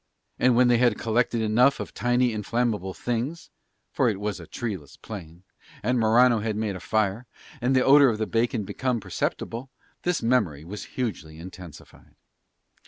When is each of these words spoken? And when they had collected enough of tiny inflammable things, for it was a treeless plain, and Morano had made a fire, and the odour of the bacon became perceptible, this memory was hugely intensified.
And 0.39 0.55
when 0.55 0.67
they 0.67 0.79
had 0.79 0.97
collected 0.97 1.43
enough 1.43 1.79
of 1.79 1.93
tiny 1.93 2.33
inflammable 2.33 2.95
things, 2.95 3.51
for 3.91 4.09
it 4.09 4.19
was 4.19 4.39
a 4.39 4.47
treeless 4.47 4.97
plain, 4.97 5.43
and 5.83 5.99
Morano 5.99 6.39
had 6.39 6.55
made 6.55 6.75
a 6.75 6.79
fire, 6.79 7.27
and 7.61 7.75
the 7.75 7.85
odour 7.85 8.09
of 8.09 8.17
the 8.17 8.25
bacon 8.25 8.63
became 8.63 8.99
perceptible, 8.99 9.69
this 10.01 10.23
memory 10.23 10.63
was 10.65 10.85
hugely 10.97 11.37
intensified. 11.37 12.15